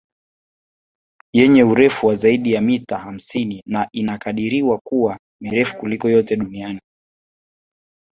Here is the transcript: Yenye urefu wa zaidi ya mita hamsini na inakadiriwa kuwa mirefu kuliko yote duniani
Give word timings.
Yenye 1.33 1.63
urefu 1.63 2.07
wa 2.07 2.15
zaidi 2.15 2.53
ya 2.53 2.61
mita 2.61 2.97
hamsini 2.97 3.63
na 3.65 3.89
inakadiriwa 3.91 4.77
kuwa 4.83 5.19
mirefu 5.41 5.77
kuliko 5.77 6.09
yote 6.09 6.35
duniani 6.35 6.79